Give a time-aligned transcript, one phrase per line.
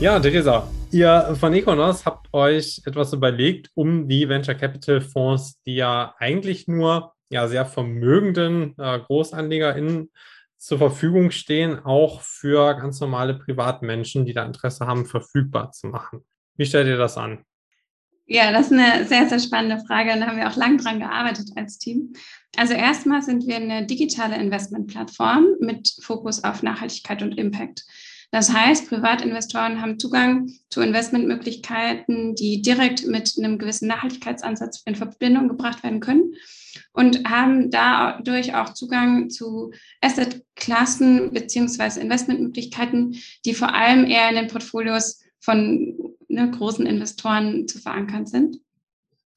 [0.00, 5.74] Ja, Theresa, ihr von Econos habt euch etwas überlegt, um die Venture Capital Fonds, die
[5.74, 10.12] ja eigentlich nur ja, sehr vermögenden äh, GroßanlegerInnen
[10.56, 16.20] zur Verfügung stehen, auch für ganz normale Privatmenschen, die da Interesse haben, verfügbar zu machen.
[16.56, 17.44] Wie stellt ihr das an?
[18.26, 21.00] Ja, das ist eine sehr, sehr spannende Frage und da haben wir auch lang dran
[21.00, 22.12] gearbeitet als Team.
[22.56, 27.84] Also erstmal sind wir eine digitale Investmentplattform mit Fokus auf Nachhaltigkeit und Impact.
[28.30, 35.48] Das heißt, Privatinvestoren haben Zugang zu Investmentmöglichkeiten, die direkt mit einem gewissen Nachhaltigkeitsansatz in Verbindung
[35.48, 36.34] gebracht werden können
[36.92, 44.48] und haben dadurch auch Zugang zu Assetklassen beziehungsweise Investmentmöglichkeiten, die vor allem eher in den
[44.48, 45.96] Portfolios von
[46.28, 48.58] ne, großen Investoren zu verankern sind.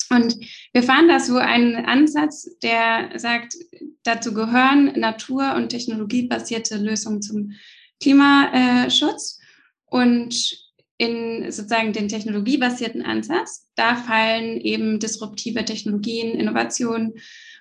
[0.09, 0.35] Und
[0.73, 3.55] wir fahren da so einen Ansatz, der sagt,
[4.03, 7.53] dazu gehören natur- und technologiebasierte Lösungen zum
[8.01, 9.39] Klimaschutz
[9.85, 17.13] und in sozusagen den technologiebasierten Ansatz, da fallen eben disruptive Technologien, Innovationen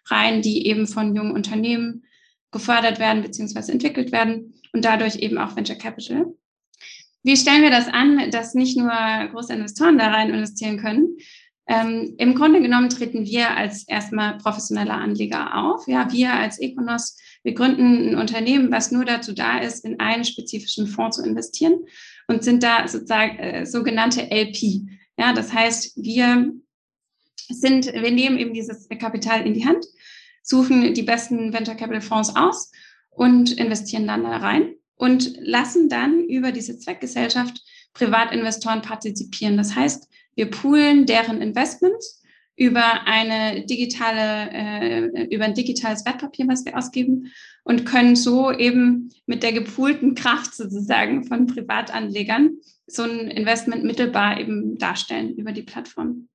[0.07, 2.05] rein, die eben von jungen Unternehmen
[2.51, 3.73] gefördert werden bzw.
[3.73, 6.27] entwickelt werden und dadurch eben auch Venture Capital.
[7.23, 11.17] Wie stellen wir das an, dass nicht nur große Investoren da rein investieren können,
[11.71, 15.87] ähm, Im Grunde genommen treten wir als erstmal professioneller Anleger auf.
[15.87, 20.25] Ja, wir als Econos, wir gründen ein Unternehmen, was nur dazu da ist, in einen
[20.25, 21.87] spezifischen Fonds zu investieren
[22.29, 24.83] und sind da sozusagen äh, sogenannte LP.
[25.19, 26.53] Ja, das heißt, wir
[27.49, 29.85] sind, wir nehmen eben dieses Kapital in die Hand,
[30.43, 32.71] suchen die besten Venture Capital Fonds aus
[33.11, 37.63] und investieren dann da rein und lassen dann über diese Zweckgesellschaft
[37.95, 39.57] Privatinvestoren partizipieren.
[39.57, 42.20] Das heißt, wir poolen deren Investments
[42.61, 47.33] über eine digitale, äh, über ein digitales Wertpapier, was wir ausgeben
[47.65, 54.39] und können so eben mit der gepoolten Kraft sozusagen von Privatanlegern so ein Investment mittelbar
[54.39, 56.29] eben darstellen über die Plattform.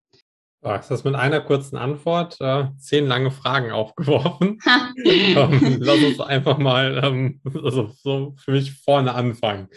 [0.64, 4.58] Das ist mit einer kurzen Antwort äh, zehn lange Fragen aufgeworfen.
[5.06, 9.68] ähm, lass uns einfach mal ähm, also so für mich vorne anfangen.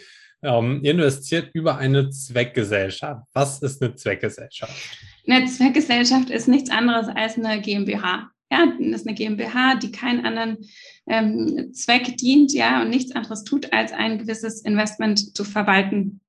[0.42, 3.26] Ähm, ihr investiert über eine Zweckgesellschaft.
[3.32, 4.72] Was ist eine Zweckgesellschaft?
[5.26, 8.30] Eine Zweckgesellschaft ist nichts anderes als eine GmbH.
[8.50, 10.58] Ja, das ist eine GmbH, die keinen anderen
[11.06, 16.20] ähm, Zweck dient, ja, und nichts anderes tut, als ein gewisses Investment zu verwalten.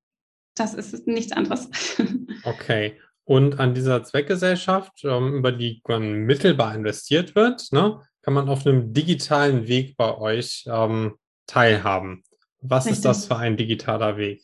[0.56, 1.70] Das ist nichts anderes.
[2.44, 2.98] Okay.
[3.26, 8.66] Und an dieser Zweckgesellschaft, ähm, über die man mittelbar investiert wird, ne, kann man auf
[8.66, 11.16] einem digitalen Weg bei euch ähm,
[11.46, 12.24] teilhaben.
[12.62, 12.98] Was Richtig.
[12.98, 14.42] ist das für ein digitaler Weg?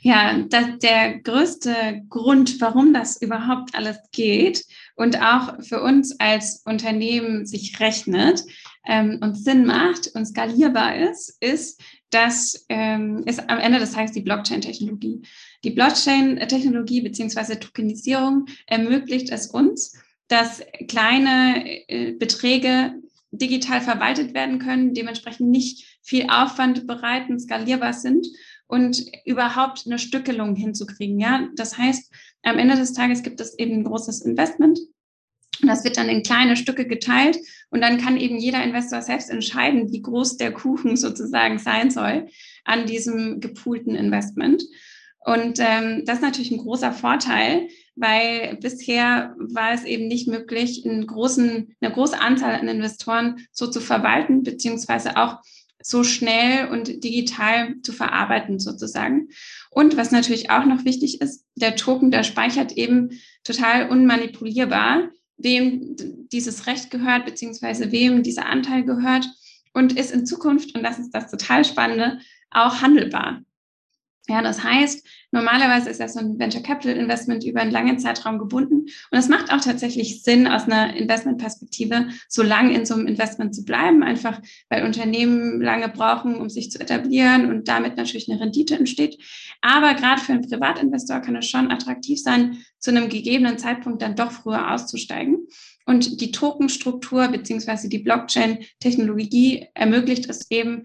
[0.00, 4.64] Ja, das, der größte Grund, warum das überhaupt alles geht
[4.94, 8.44] und auch für uns als Unternehmen sich rechnet
[8.86, 11.80] ähm, und Sinn macht und skalierbar ist, ist,
[12.10, 15.22] dass ähm, ist am Ende des Tages die Blockchain-Technologie.
[15.64, 19.94] Die Blockchain-Technologie beziehungsweise Tokenisierung ermöglicht es uns,
[20.28, 22.94] dass kleine äh, Beträge
[23.30, 28.26] digital verwaltet werden können, dementsprechend nicht viel Aufwand bereiten, skalierbar sind
[28.66, 31.18] und überhaupt eine Stückelung hinzukriegen.
[31.18, 32.12] Ja, das heißt,
[32.42, 34.78] am Ende des Tages gibt es eben ein großes Investment.
[35.62, 37.36] Das wird dann in kleine Stücke geteilt
[37.70, 42.28] und dann kann eben jeder Investor selbst entscheiden, wie groß der Kuchen sozusagen sein soll
[42.64, 44.62] an diesem gepoolten Investment.
[45.24, 50.84] Und ähm, das ist natürlich ein großer Vorteil, weil bisher war es eben nicht möglich,
[50.84, 55.38] großen, eine große Anzahl an Investoren so zu verwalten, beziehungsweise auch
[55.82, 59.28] so schnell und digital zu verarbeiten sozusagen.
[59.70, 63.10] Und was natürlich auch noch wichtig ist, der Token, der speichert eben
[63.44, 65.96] total unmanipulierbar, wem
[66.32, 69.28] dieses Recht gehört, beziehungsweise wem dieser Anteil gehört
[69.72, 72.18] und ist in Zukunft, und das ist das total Spannende,
[72.50, 73.42] auch handelbar.
[74.30, 78.38] Ja, das heißt, normalerweise ist ja so ein Venture Capital Investment über einen langen Zeitraum
[78.38, 78.80] gebunden.
[79.10, 83.54] Und es macht auch tatsächlich Sinn, aus einer Investmentperspektive so lang in so einem Investment
[83.54, 84.38] zu bleiben, einfach
[84.68, 89.18] weil Unternehmen lange brauchen, um sich zu etablieren und damit natürlich eine Rendite entsteht.
[89.62, 94.14] Aber gerade für einen Privatinvestor kann es schon attraktiv sein, zu einem gegebenen Zeitpunkt dann
[94.14, 95.48] doch früher auszusteigen.
[95.86, 100.84] Und die Tokenstruktur beziehungsweise die Blockchain-Technologie ermöglicht es eben,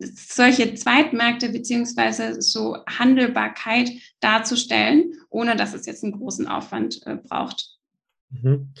[0.00, 7.78] solche Zweitmärkte beziehungsweise so Handelbarkeit darzustellen, ohne dass es jetzt einen großen Aufwand äh, braucht.
[8.30, 8.72] Mhm.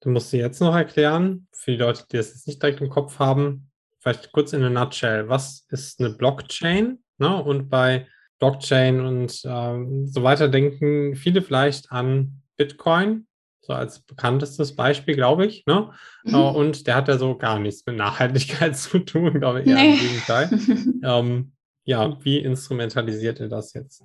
[0.00, 2.90] Du musst dir jetzt noch erklären, für die Leute, die das jetzt nicht direkt im
[2.90, 7.02] Kopf haben, vielleicht kurz in a nutshell, was ist eine Blockchain?
[7.18, 7.42] Ne?
[7.42, 8.06] Und bei
[8.38, 13.26] Blockchain und ähm, so weiter denken viele vielleicht an Bitcoin,
[13.66, 15.64] so als bekanntestes Beispiel, glaube ich.
[15.66, 15.90] Ne?
[16.24, 16.34] Mhm.
[16.34, 19.76] Äh, und der hat ja so gar nichts mit Nachhaltigkeit zu tun, glaube ich, eher
[19.76, 19.94] nee.
[19.94, 20.50] im Gegenteil.
[21.02, 21.52] ähm,
[21.84, 24.02] ja, wie instrumentalisiert ihr das jetzt?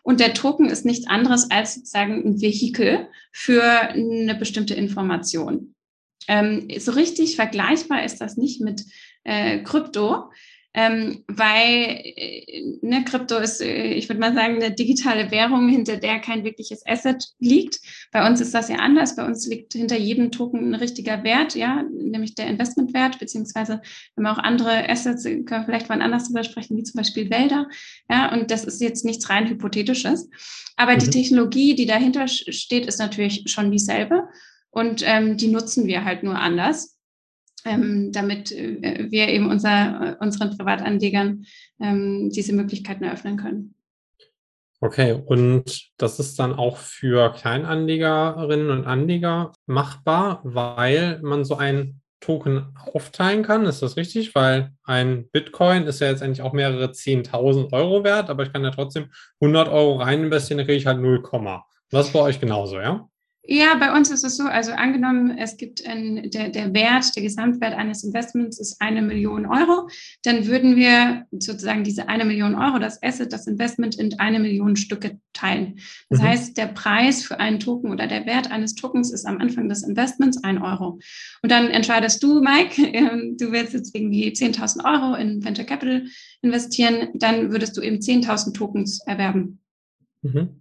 [0.08, 5.74] Und der Token ist nichts anderes als sozusagen ein Vehikel für eine bestimmte Information.
[6.28, 8.86] Ähm, so richtig vergleichbar ist das nicht mit
[9.24, 10.30] äh, Krypto,
[10.74, 15.96] ähm, weil äh, ne, Krypto ist, äh, ich würde mal sagen, eine digitale Währung, hinter
[15.96, 17.80] der kein wirkliches Asset liegt.
[18.12, 19.16] Bei uns ist das ja anders.
[19.16, 23.80] Bei uns liegt hinter jedem Token ein richtiger Wert, ja, nämlich der Investmentwert, beziehungsweise
[24.14, 27.30] wenn wir auch andere Assets, können wir vielleicht mal anders drüber sprechen, wie zum Beispiel
[27.30, 27.66] Wälder.
[28.10, 30.28] Ja, und das ist jetzt nichts rein Hypothetisches.
[30.76, 30.98] Aber mhm.
[30.98, 34.28] die Technologie, die dahinter steht, ist natürlich schon dieselbe.
[34.70, 36.97] Und ähm, die nutzen wir halt nur anders
[37.68, 41.44] ähm, damit äh, wir eben unser, unseren Privatanlegern
[41.80, 43.74] ähm, diese Möglichkeiten eröffnen können.
[44.80, 52.00] Okay, und das ist dann auch für Kleinanlegerinnen und Anleger machbar, weil man so einen
[52.20, 53.66] Token aufteilen kann.
[53.66, 54.34] Ist das richtig?
[54.36, 58.64] Weil ein Bitcoin ist ja jetzt eigentlich auch mehrere 10.000 Euro wert, aber ich kann
[58.64, 59.10] ja trotzdem
[59.40, 61.22] 100 Euro rein investieren, dann kriege ich halt 0,
[61.90, 63.08] was bei euch genauso, ja?
[63.50, 67.22] Ja, bei uns ist es so, also angenommen, es gibt ein, der, der Wert, der
[67.22, 69.88] Gesamtwert eines Investments ist eine Million Euro,
[70.22, 74.76] dann würden wir sozusagen diese eine Million Euro, das Asset, das Investment in eine Million
[74.76, 75.78] Stücke teilen.
[76.10, 76.24] Das mhm.
[76.24, 79.82] heißt, der Preis für einen Token oder der Wert eines Tokens ist am Anfang des
[79.82, 80.98] Investments ein Euro.
[81.40, 86.04] Und dann entscheidest du, Mike, äh, du willst jetzt irgendwie 10.000 Euro in Venture Capital
[86.42, 89.60] investieren, dann würdest du eben 10.000 Tokens erwerben.
[90.20, 90.60] Mhm.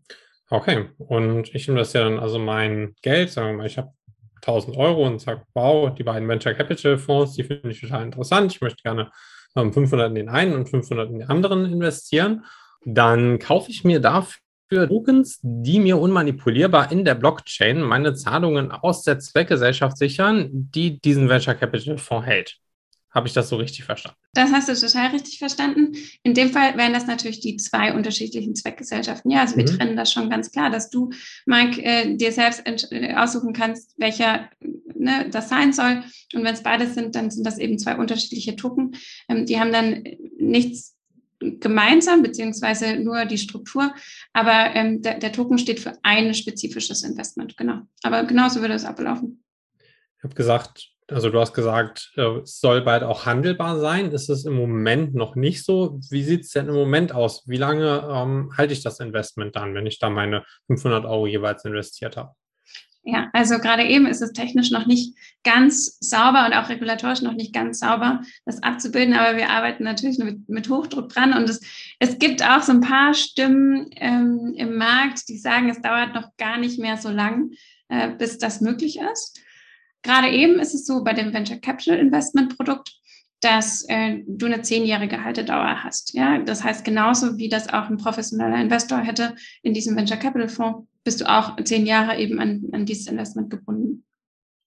[0.49, 3.91] Okay, und ich investiere dann also mein Geld, sagen wir mal, ich habe
[4.37, 8.53] 1000 Euro und sage, wow, die beiden Venture Capital Fonds, die finde ich total interessant.
[8.53, 9.11] Ich möchte gerne
[9.53, 12.45] 500 in den einen und 500 in den anderen investieren.
[12.85, 19.03] Dann kaufe ich mir dafür Tokens, die mir unmanipulierbar in der Blockchain meine Zahlungen aus
[19.03, 22.57] der Zweckgesellschaft sichern, die diesen Venture Capital Fonds hält.
[23.09, 24.17] Habe ich das so richtig verstanden?
[24.33, 25.95] Das hast du total richtig verstanden.
[26.23, 29.31] In dem Fall wären das natürlich die zwei unterschiedlichen Zweckgesellschaften.
[29.31, 29.77] Ja, also wir mhm.
[29.77, 31.09] trennen das schon ganz klar, dass du,
[31.45, 34.49] Mike, äh, dir selbst äh, aussuchen kannst, welcher
[34.93, 36.03] ne, das sein soll.
[36.33, 38.95] Und wenn es beides sind, dann sind das eben zwei unterschiedliche Token.
[39.29, 40.03] Ähm, die haben dann
[40.37, 40.97] nichts
[41.39, 43.93] gemeinsam, beziehungsweise nur die Struktur.
[44.33, 47.81] Aber ähm, der, der Token steht für ein spezifisches Investment, genau.
[48.03, 49.43] Aber genauso würde es ablaufen.
[50.17, 54.11] Ich habe gesagt, also du hast gesagt, äh, es soll bald auch handelbar sein.
[54.11, 55.99] Ist es im Moment noch nicht so?
[56.09, 57.47] Wie sieht es denn im Moment aus?
[57.47, 61.63] Wie lange ähm, halte ich das Investment dann, wenn ich da meine 500 Euro jeweils
[61.65, 62.33] investiert habe?
[63.09, 67.35] Ja, also gerade eben ist es technisch noch nicht ganz sauber und auch regulatorisch noch
[67.35, 71.61] nicht ganz sauber, das abzubilden, aber wir arbeiten natürlich mit, mit Hochdruck dran und es,
[71.99, 76.35] es gibt auch so ein paar Stimmen ähm, im Markt, die sagen, es dauert noch
[76.35, 77.51] gar nicht mehr so lang,
[77.87, 79.39] äh, bis das möglich ist.
[80.03, 82.93] Gerade eben ist es so bei dem Venture Capital Investment Produkt,
[83.41, 86.13] dass äh, du eine zehnjährige Haltedauer hast.
[86.13, 90.49] Ja, das heißt genauso wie das auch ein professioneller Investor hätte in diesem Venture Capital
[90.49, 94.05] Fonds, bist du auch zehn Jahre eben an, an dieses Investment gebunden.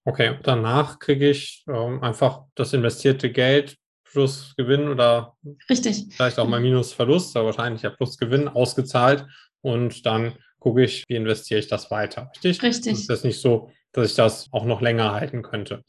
[0.05, 5.37] Okay, danach kriege ich ähm, einfach das investierte Geld plus Gewinn oder
[5.69, 6.07] Richtig.
[6.11, 9.27] vielleicht auch mal minus Verlust, aber wahrscheinlich ja plus Gewinn ausgezahlt
[9.61, 12.31] und dann gucke ich, wie investiere ich das weiter.
[12.35, 12.63] Richtig?
[12.63, 12.93] Richtig.
[12.93, 15.83] Das ist das nicht so, dass ich das auch noch länger halten könnte.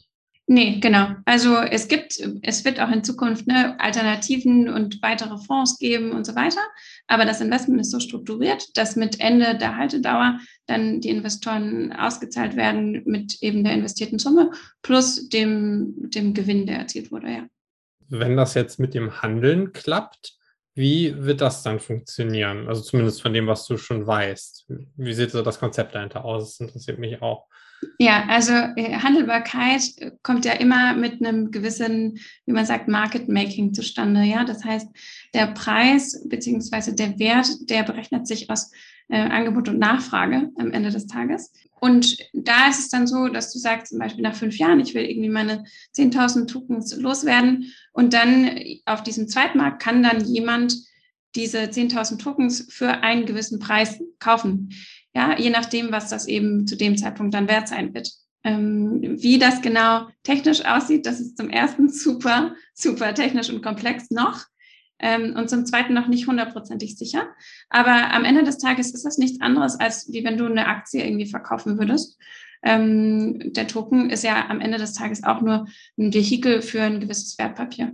[0.48, 1.08] Nee, genau.
[1.24, 6.25] Also es gibt, es wird auch in Zukunft ne, Alternativen und weitere Fonds geben und
[6.25, 6.60] so weiter.
[7.08, 12.58] Aber das Investment ist so strukturiert, dass mit Ende der Haltedauer dann die Investoren ausgezahlt
[12.58, 17.48] werden mit eben der investierten Summe plus dem, dem Gewinn, der erzielt wurde, ja.
[18.10, 20.34] Wenn das jetzt mit dem Handeln klappt,
[20.74, 22.67] wie wird das dann funktionieren?
[22.67, 24.65] Also zumindest von dem, was du schon weißt.
[24.98, 26.58] Wie sieht so das Konzept dahinter aus?
[26.58, 27.48] Das interessiert mich auch.
[27.98, 29.82] Ja, also äh, Handelbarkeit
[30.24, 34.24] kommt ja immer mit einem gewissen, wie man sagt, Market Making zustande.
[34.24, 34.88] Ja, das heißt,
[35.34, 38.72] der Preis beziehungsweise der Wert, der berechnet sich aus
[39.10, 41.52] äh, Angebot und Nachfrage am Ende des Tages.
[41.80, 44.94] Und da ist es dann so, dass du sagst, zum Beispiel nach fünf Jahren, ich
[44.94, 45.64] will irgendwie meine
[45.96, 47.74] 10.000 Tokens loswerden.
[47.92, 48.52] Und dann
[48.86, 50.76] auf diesem Zweitmarkt kann dann jemand
[51.36, 54.70] diese 10.000 Tokens für einen gewissen Preis kaufen.
[55.13, 58.10] Ja, je nachdem, was das eben zu dem Zeitpunkt dann wert sein wird.
[58.44, 64.10] Ähm, wie das genau technisch aussieht, das ist zum ersten super, super technisch und komplex
[64.10, 64.46] noch
[65.01, 67.27] ähm, und zum zweiten noch nicht hundertprozentig sicher.
[67.70, 71.03] Aber am Ende des Tages ist das nichts anderes, als wie wenn du eine Aktie
[71.03, 72.18] irgendwie verkaufen würdest.
[72.63, 75.65] Ähm, der Token ist ja am Ende des Tages auch nur
[75.98, 77.94] ein Vehikel für ein gewisses Wertpapier.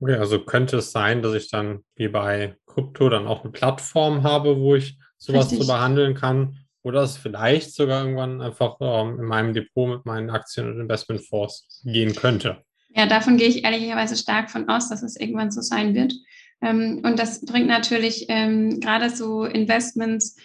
[0.00, 4.22] Okay, also könnte es sein, dass ich dann wie bei Krypto dann auch eine Plattform
[4.22, 5.60] habe, wo ich sowas Richtig.
[5.60, 10.30] zu behandeln kann oder es vielleicht sogar irgendwann einfach ähm, in meinem Depot mit meinen
[10.30, 12.62] Aktien und Investmentfonds gehen könnte.
[12.94, 16.14] Ja, davon gehe ich ehrlicherweise stark von aus, dass es irgendwann so sein wird.
[16.62, 20.36] Ähm, und das bringt natürlich ähm, gerade so Investments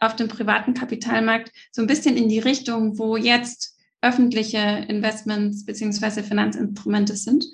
[0.00, 6.22] auf dem privaten Kapitalmarkt so ein bisschen in die Richtung, wo jetzt öffentliche Investments beziehungsweise
[6.22, 7.46] Finanzinstrumente sind.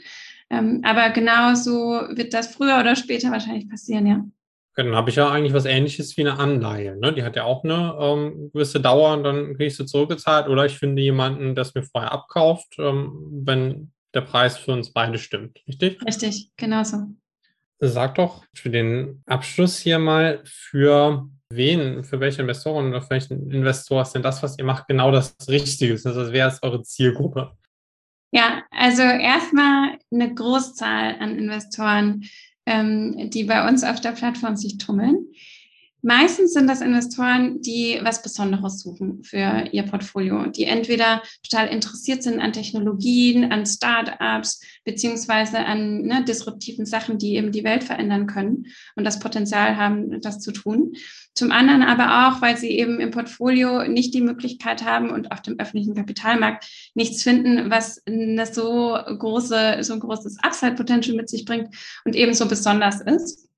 [0.49, 1.73] Ähm, aber genauso
[2.11, 4.25] wird das früher oder später wahrscheinlich passieren, ja.
[4.77, 6.97] Dann habe ich ja eigentlich was ähnliches wie eine Anleihe.
[6.97, 7.13] Ne?
[7.13, 10.49] Die hat ja auch eine ähm, gewisse Dauer und dann kriege ich sie zurückgezahlt.
[10.49, 14.93] Oder ich finde jemanden, der es mir vorher abkauft, ähm, wenn der Preis für uns
[14.93, 15.61] beide stimmt.
[15.67, 16.01] Richtig?
[16.07, 16.99] Richtig, genau so.
[17.81, 23.51] Sag doch für den Abschluss hier mal, für wen, für welche Investoren oder für welchen
[23.51, 25.95] Investor ist denn das, was ihr macht, genau das Richtige?
[25.95, 27.53] Also wer ist eure Zielgruppe?
[28.33, 32.25] Ja, also erstmal eine Großzahl an Investoren,
[32.71, 35.27] ähm, die bei uns auf der Plattform sich tummeln.
[36.03, 42.23] Meistens sind das Investoren, die was Besonderes suchen für ihr Portfolio, die entweder total interessiert
[42.23, 48.27] sind an Technologien, an Startups, beziehungsweise an ne, disruptiven Sachen, die eben die Welt verändern
[48.27, 48.67] können
[48.97, 50.95] und das Potenzial haben, das zu tun.
[51.35, 55.43] Zum anderen aber auch, weil sie eben im Portfolio nicht die Möglichkeit haben und auf
[55.43, 61.45] dem öffentlichen Kapitalmarkt nichts finden, was eine so große, so ein großes Upside-Potential mit sich
[61.45, 63.50] bringt und eben so besonders ist.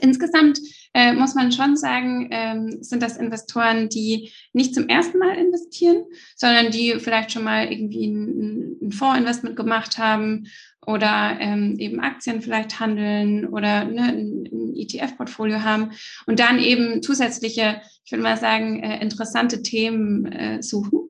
[0.00, 0.60] Insgesamt
[0.92, 6.04] äh, muss man schon sagen, ähm, sind das Investoren, die nicht zum ersten Mal investieren,
[6.36, 10.46] sondern die vielleicht schon mal irgendwie ein, ein Fondsinvestment gemacht haben
[10.86, 15.92] oder ähm, eben Aktien vielleicht handeln oder ne, ein, ein ETF-Portfolio haben
[16.26, 21.08] und dann eben zusätzliche, ich würde mal sagen, äh, interessante Themen äh, suchen.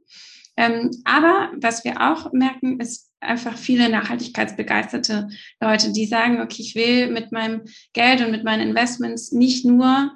[0.57, 5.29] Ähm, aber was wir auch merken, ist einfach viele nachhaltigkeitsbegeisterte
[5.61, 7.63] Leute, die sagen, okay, ich will mit meinem
[7.93, 10.13] Geld und mit meinen Investments nicht nur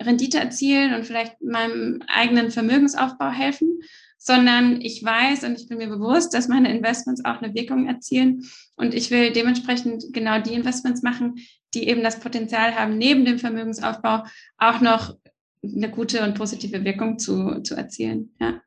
[0.00, 3.80] Rendite erzielen und vielleicht meinem eigenen Vermögensaufbau helfen,
[4.18, 8.44] sondern ich weiß und ich bin mir bewusst, dass meine Investments auch eine Wirkung erzielen
[8.76, 11.36] und ich will dementsprechend genau die Investments machen,
[11.74, 14.24] die eben das Potenzial haben, neben dem Vermögensaufbau
[14.58, 15.16] auch noch
[15.62, 18.34] eine gute und positive Wirkung zu, zu erzielen.
[18.40, 18.60] Ja.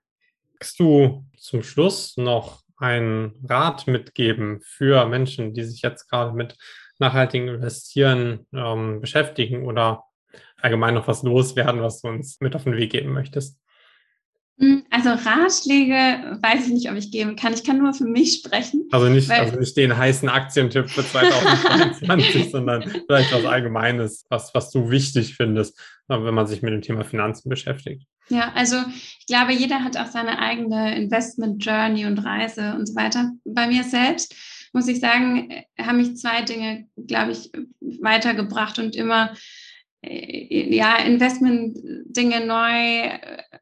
[0.53, 6.55] Magst du zum Schluss noch einen Rat mitgeben für Menschen, die sich jetzt gerade mit
[6.99, 10.03] nachhaltigem Investieren ähm, beschäftigen oder
[10.61, 13.59] allgemein noch was loswerden, was du uns mit auf den Weg geben möchtest?
[14.57, 17.53] Hm, also Ratschläge weiß ich nicht, ob ich geben kann.
[17.53, 18.87] Ich kann nur für mich sprechen.
[18.91, 24.71] Also nicht, also nicht den heißen Aktientipp für 2022, sondern vielleicht was Allgemeines, was, was
[24.71, 25.77] du wichtig findest,
[26.07, 28.07] äh, wenn man sich mit dem Thema Finanzen beschäftigt.
[28.29, 33.31] Ja, also ich glaube, jeder hat auch seine eigene Investment-Journey und Reise und so weiter.
[33.43, 34.35] Bei mir selbst
[34.73, 37.51] muss ich sagen, haben mich zwei Dinge, glaube ich,
[38.01, 39.33] weitergebracht und immer
[40.01, 43.09] äh, ja, Investment-Dinge neu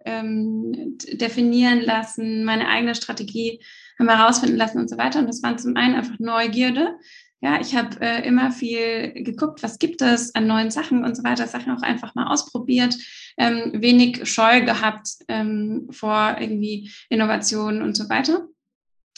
[0.06, 3.62] ähm, definieren lassen, meine eigene Strategie
[3.98, 5.20] herausfinden lassen und so weiter.
[5.20, 6.98] Und das waren zum einen einfach Neugierde.
[7.44, 11.26] Ja, ich habe äh, immer viel geguckt, was gibt es an neuen Sachen und so
[11.26, 12.96] weiter, Sachen auch einfach mal ausprobiert,
[13.38, 18.48] ähm, wenig Scheu gehabt ähm, vor irgendwie Innovationen und so weiter.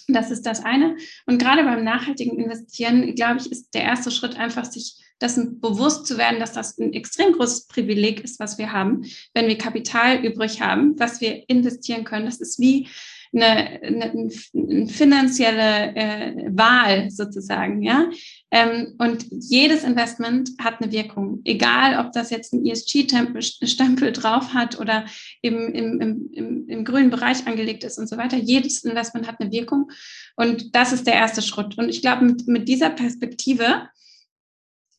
[0.07, 0.97] Das ist das eine.
[1.27, 6.07] Und gerade beim nachhaltigen Investieren, glaube ich, ist der erste Schritt einfach, sich dessen bewusst
[6.07, 9.05] zu werden, dass das ein extrem großes Privileg ist, was wir haben,
[9.35, 12.25] wenn wir Kapital übrig haben, was wir investieren können.
[12.25, 12.87] Das ist wie
[13.35, 18.09] eine, eine, eine finanzielle äh, Wahl sozusagen, ja.
[18.51, 24.79] Ähm, und jedes Investment hat eine Wirkung, egal ob das jetzt ein ESG-Stempel drauf hat
[24.79, 25.05] oder
[25.41, 28.37] im, im, im, im grünen Bereich angelegt ist und so weiter.
[28.37, 29.91] Jedes Investment hat eine Wirkung
[30.35, 31.77] und das ist der erste Schritt.
[31.77, 33.89] Und ich glaube, mit, mit dieser Perspektive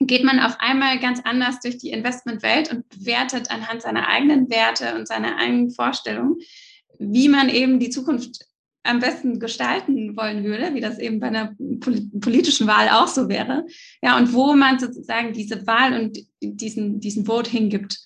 [0.01, 4.95] geht man auf einmal ganz anders durch die Investmentwelt und bewertet anhand seiner eigenen Werte
[4.95, 6.37] und seiner eigenen Vorstellungen,
[6.99, 8.47] wie man eben die Zukunft
[8.87, 11.55] am besten gestalten wollen würde, wie das eben bei einer
[12.21, 13.67] politischen Wahl auch so wäre.
[14.03, 17.99] Ja, und wo man sozusagen diese Wahl und diesen, diesen Vote hingibt.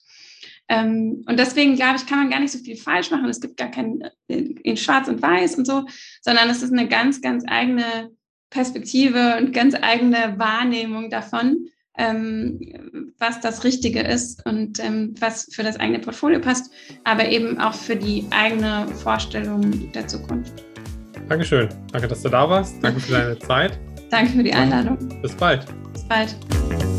[0.68, 3.28] Ähm, und deswegen, glaube ich, kann man gar nicht so viel falsch machen.
[3.28, 5.84] Es gibt gar kein äh, in Schwarz und Weiß und so,
[6.22, 8.10] sondern es ist eine ganz, ganz eigene
[8.50, 12.60] Perspektive und ganz eigene Wahrnehmung davon, ähm,
[13.20, 16.72] was das Richtige ist und ähm, was für das eigene Portfolio passt,
[17.04, 20.64] aber eben auch für die eigene Vorstellung der Zukunft.
[21.28, 21.68] Dankeschön.
[21.92, 22.74] Danke, dass du da warst.
[22.82, 23.78] Danke für deine Zeit.
[24.10, 24.98] Danke für die Einladung.
[25.22, 25.64] bis bald.
[25.92, 26.89] Bis bald.